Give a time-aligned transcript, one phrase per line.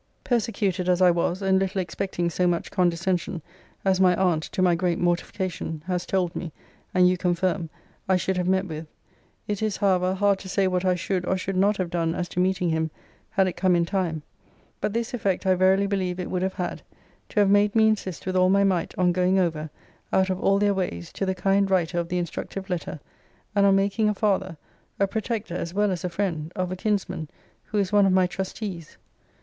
[0.23, 3.43] Persecuted as I was, and little expecting so much condescension,
[3.85, 6.51] as my aunt, to my great mortification, has told me
[6.91, 7.69] (and you confirm)
[8.09, 8.87] I should have met with,
[9.47, 12.27] it is, however, hard to say what I should or should not have done as
[12.29, 12.89] to meeting him,
[13.29, 14.23] had it come in time:
[14.79, 16.81] but this effect I verily believe it would have had
[17.29, 19.69] to have made me insist with all my might on going over,
[20.11, 22.99] out of all their ways, to the kind writer of the instructive letter,
[23.55, 24.57] and on making a father
[24.99, 27.29] (a protector, as well as a friend) of a kinsman,
[27.65, 28.97] who is one of my trustees.